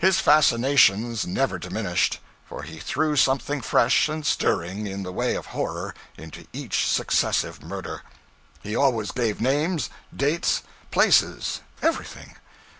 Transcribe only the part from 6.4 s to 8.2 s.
each successive murder.